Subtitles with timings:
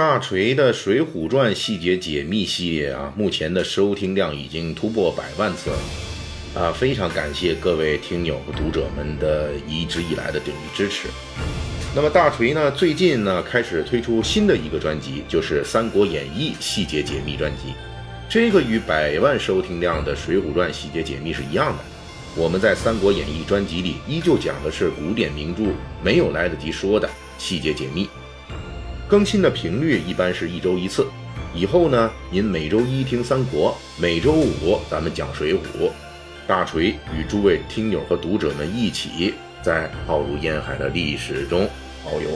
[0.00, 5.78] 大锤的《水浒传》细节解密系列啊，目前的收听量已经突破百万次了
[6.58, 6.72] 啊！
[6.72, 11.06] 非常感谢各位听友和读者们的一直以来的鼎力支持。
[11.94, 17.72] 那么大锤呢，最近呢开始推出新的一个专辑，就是《三国演义细节解密专辑》。
[18.26, 21.84] 这个与百万收听量的《水浒传》细节解密是一样的。
[22.34, 25.64] 我们在《三国演义》专辑里依旧讲的是古典名著
[26.02, 27.06] 没有来得及说的
[27.36, 28.08] 细节解密。
[29.10, 31.04] 更新的频率一般是一周一次，
[31.52, 35.90] 以后呢，您每周一听三国，每周五咱们讲水浒。
[36.46, 41.68] 大锤与诸位听友和读者们一起在浩如烟海的历史中
[42.06, 42.30] 遨游。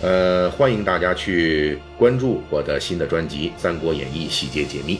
[0.00, 4.96] 呃，欢迎大家去关注我的新的专辑《三国演义细节解密》。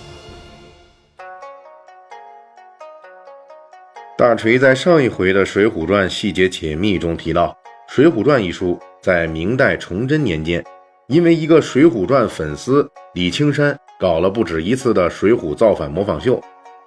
[4.16, 7.57] 大锤在上一回的《水浒传细节解密》中提到，
[7.95, 8.77] 《水浒传》一书。
[9.01, 10.65] 在明代崇祯年间，
[11.07, 16.41] 因为一个《水浒传》粉丝李青山搞了不止一次的水浒造反模仿秀，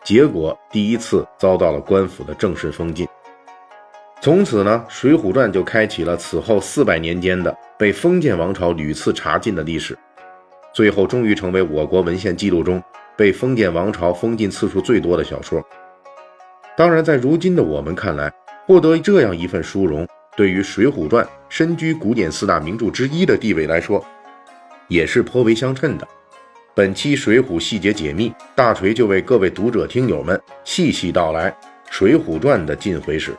[0.03, 3.07] 结果第一次遭到了官府的正式封禁。
[4.21, 9.97] 从此呢，《水浒传》就开启了此后四百年间的被封建王朝屡次查禁的历史，
[10.73, 12.83] 最后终于成为我国文献记录中
[13.17, 15.63] 被封建王朝封禁次数最多的小说。
[16.77, 18.31] 当然，在如今的我们看来，
[18.67, 20.07] 获得这样一份殊荣。
[20.41, 24.03] 对于《水浒传》身居古典四大名著之一的地位来说，
[24.87, 26.07] 也是颇为相称的。
[26.73, 31.51] 本期《水浒细节解密》，大锤就为各位读者听友们细细道来
[31.91, 33.37] 《水浒传》的晋回史。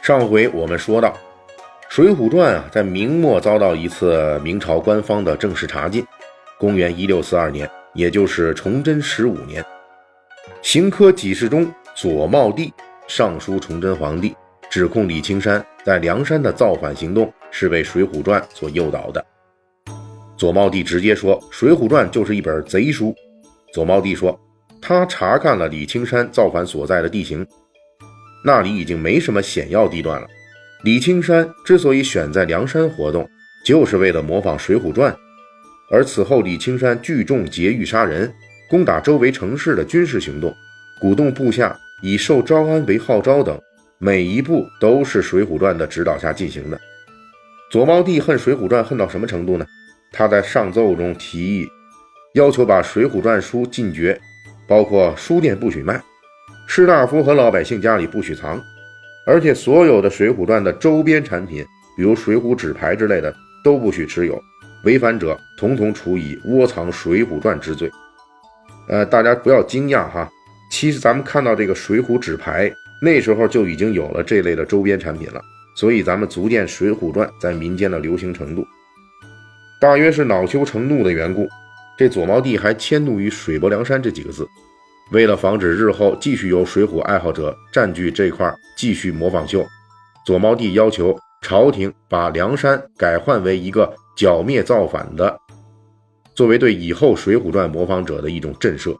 [0.00, 1.10] 上回我们说到，
[1.90, 6.02] 《水浒传》啊，在明末遭到一次明朝官方的正式查禁。
[6.58, 9.62] 公元一六四二年，也就是崇祯十五年，
[10.62, 12.72] 刑科给事中左茂帝
[13.06, 14.34] 上书崇祯皇帝。
[14.72, 19.22] 指控李青山在梁山的造反行动是被《水浒传》所诱导的。
[20.34, 23.14] 左茂帝直接说，《水浒传》就是一本贼书。
[23.74, 24.40] 左茂帝说，
[24.80, 27.46] 他查看了李青山造反所在的地形，
[28.46, 30.26] 那里已经没什么险要地段了。
[30.84, 33.28] 李青山之所以选在梁山活动，
[33.66, 35.12] 就是为了模仿《水浒传》。
[35.90, 38.32] 而此后，李青山聚众劫狱杀人，
[38.70, 40.50] 攻打周围城市的军事行动，
[40.98, 43.60] 鼓动部下以受招安为号召等。
[44.04, 46.80] 每一步都是《水浒传》的指导下进行的。
[47.70, 49.64] 左茂帝恨《水浒传》恨到什么程度呢？
[50.10, 51.68] 他在上奏中提议，
[52.34, 54.20] 要求把《水浒传》书禁绝，
[54.66, 56.02] 包括书店不许卖，
[56.66, 58.60] 士大夫和老百姓家里不许藏，
[59.24, 61.64] 而且所有的《水浒传》的周边产品，
[61.96, 63.32] 比如水浒纸牌之类的，
[63.62, 64.36] 都不许持有，
[64.82, 67.88] 违反者统统处以窝藏《水浒传》之罪。
[68.88, 70.28] 呃，大家不要惊讶哈，
[70.72, 72.68] 其实咱们看到这个水浒纸牌。
[73.04, 75.42] 那时候就已经有了这类的周边产品了，
[75.74, 78.64] 所以咱们足见《水浒传》在民间的流行程度。
[79.80, 81.48] 大约是恼羞成怒的缘故，
[81.98, 84.46] 这左毛帝还迁怒于“水泊梁山”这几个字。
[85.10, 89.66] 为了防止日后继续有水浒爱好者占据这块继续模仿秀，
[90.24, 95.36] 左毛帝要求朝廷把梁山改换为一个剿灭造反的，
[96.36, 98.96] 作为对以后《水浒传》模仿者的一种震慑。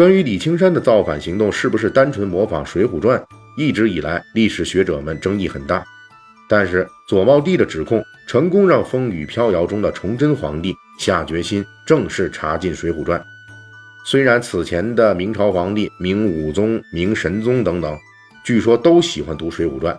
[0.00, 3.20] 关于李青山的造反行动是不是单纯模仿《水浒传》，
[3.54, 5.84] 一直以来历史学者们争议很大。
[6.48, 13.20] 但是左茂帝的指控成功让风雨飘摇中的崇祯皇帝下决心正式查禁《水浒传》。
[14.06, 17.94] 虽然此前的明朝皇帝明武宗、明神宗等等，
[18.42, 19.94] 据说都喜欢读《水浒传》，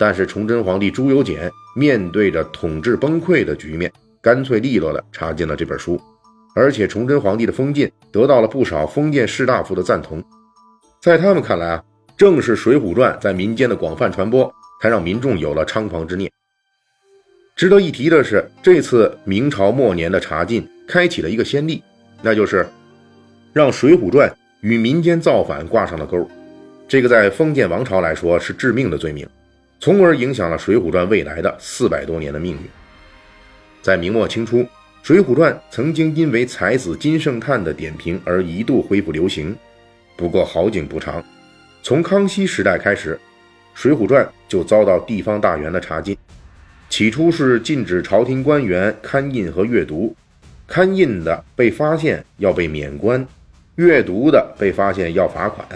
[0.00, 6.00] 但是崇祯皇帝朱由检面对着统治崩溃的局面，干脆利落地查禁了这本书。
[6.54, 10.22] 而且崇祯皇帝的封禁得到了不少封建士大夫的赞同，
[11.02, 11.84] 在他们看来啊，
[12.16, 16.30] 正是《水浒传》在民间的广泛传播，才让民众有了猖狂之念。
[17.56, 21.82] 值得一提的是，这次明朝末年的查禁开启了一个先例，
[22.22, 22.64] 那就是
[23.52, 26.28] 让《水浒传》与民间造反挂上了钩。
[26.86, 29.28] 这个在封建王朝来说是致命的罪名，
[29.80, 32.60] 从而影响了《水浒传》未来的四百多年的命运。
[33.82, 34.58] 在明末清初。
[35.04, 39.54] 《水浒传》曾经因为才子金圣叹的点评而一度恢复流行，
[40.16, 41.22] 不过好景不长，
[41.82, 43.14] 从康熙时代开始，
[43.74, 46.16] 《水浒传》就遭到地方大员的查禁。
[46.88, 50.16] 起初是禁止朝廷官员刊印和阅读，
[50.66, 53.28] 刊印的被发现要被免官，
[53.74, 55.68] 阅读的被发现要罚款。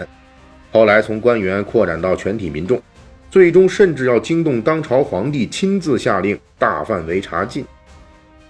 [0.71, 2.81] 后来从官员扩展到全体民众，
[3.29, 7.63] 最终甚至要惊动当朝皇帝亲自下令大范围查禁。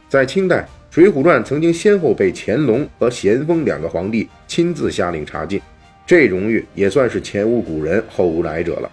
[0.09, 5.61] 在清代，《水浒传》曾经先后被乾隆和咸丰两个皇帝亲自下令查禁，
[6.03, 8.91] 这荣誉也算是前无古人后无来者了。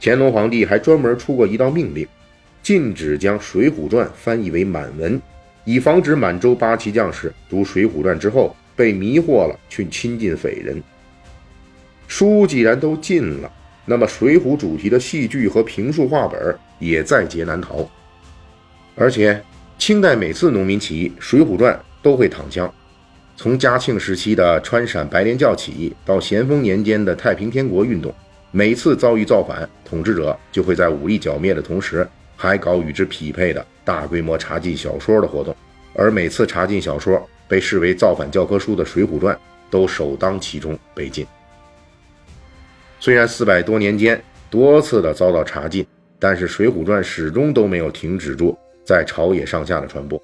[0.00, 2.06] 乾隆皇帝还专门出过一道命令，
[2.62, 5.20] 禁止将《水浒传》翻译为满文，
[5.64, 10.80] 以防止满洲八旗将士读《水浒传》之后被迷惑了去亲近匪人。
[12.06, 13.50] 书既然都禁了，
[13.84, 17.84] 那么水浒主题的戏剧和评述话本也在劫难逃。
[18.94, 19.42] 而且，
[19.78, 21.72] 清代每次农民起义，《水浒传》
[22.02, 22.70] 都会躺枪。
[23.36, 28.12] 从嘉庆时期的川陕白莲教起义，到咸丰年间的太平天国运动，
[28.50, 35.56] 每次遭遇造反，统治者就会在武力剿灭的同时，还搞与之匹配的大规模查禁小说的活动。
[35.94, 39.34] 而每次查禁小说被视为造反教科书的《水浒传》，
[39.70, 41.24] 都首当其冲被禁。
[42.98, 44.20] 虽然四百多年间
[44.50, 45.86] 多次的遭到查禁，
[46.18, 48.58] 但是《水浒传》始终都没有停止住
[48.88, 50.18] 在朝野上下的传播。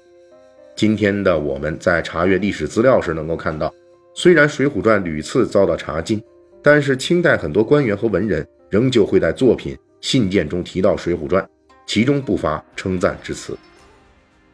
[0.75, 3.71] 今天的我们在查阅历史资料时能够看到，
[4.15, 6.19] 虽然《水浒传》屡次遭到查禁，
[6.63, 11.43] 但是清代很多官员和文人仍旧会在作品、信件中提到《水浒传》，
[11.85, 13.55] 其中不乏称赞之词。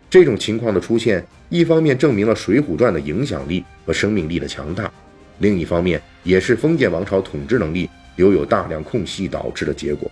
[0.09, 4.91] 这种情况的出现，一方面证明了《水浒传》的影响力和生命力的强大，
[5.39, 10.11] 另一方面也是封建王朝统治能力留有大量空隙导致的结果。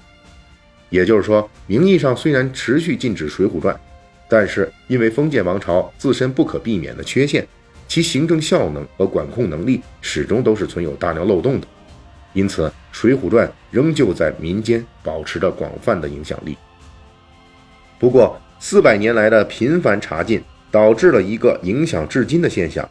[0.89, 3.75] 也就是说，名义上虽然持续禁止《水浒传》。
[4.31, 7.45] 但是，因为封建王朝自身不可避免的缺陷，
[7.87, 11.65] 其行政效能和管控能力始终都是存有大量漏洞的，
[12.33, 16.55] 因此《水浒传》仍旧在民间保持着广泛的影响力。
[17.97, 20.39] 不过，四百年来的频繁查禁，
[20.69, 22.87] 导致了一个影响至今的现象，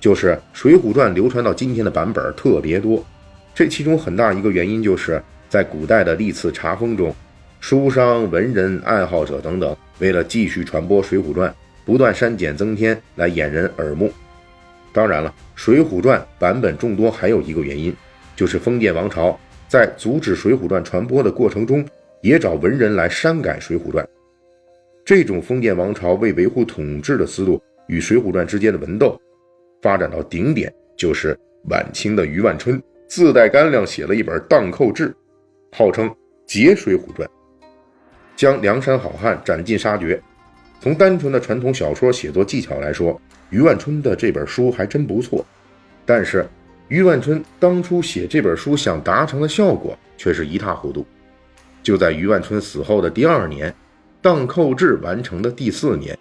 [0.00, 3.04] 就是《水浒传》流传到今天的版本特别多。
[3.54, 7.14] 这其中很大一个原因，就是在古代的历次查封中。
[7.60, 11.50] 书商、文人、爱好者等等，为了继续传播《水浒传》，
[11.84, 14.10] 不断删减增添来掩人耳目。
[14.92, 17.94] 当然了，《水浒传》版本众多还有一个原因，
[18.36, 19.38] 就是封建王朝
[19.68, 21.84] 在阻止《水浒传》传播的过程中，
[22.22, 24.04] 也找文人来删改《水浒传》。
[25.04, 29.20] 这种封建王朝为维护统治的思路与《水浒传》之间的文斗，
[29.82, 31.38] 发展到顶点，就是
[31.70, 35.08] 晚清的余万春自带干粮写了一本《荡寇志》，
[35.76, 36.08] 号称
[36.46, 37.28] 劫《水浒传》。
[38.38, 40.22] 将梁山好汉斩尽杀绝。
[40.80, 43.20] 从单纯的传统小说写作技巧来说，
[43.50, 45.44] 余万春的这本书还真不错。
[46.06, 46.46] 但是，
[46.86, 51.04] 余万春当初写这本书想达成的效果却是一塌糊涂。
[51.82, 53.72] 就在余万春死后的第二年，
[54.22, 56.16] 《荡寇志》完成的第四年，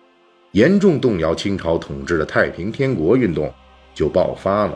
[0.53, 3.53] 严重动摇清朝统治的太平天国运动
[3.93, 4.75] 就爆发了。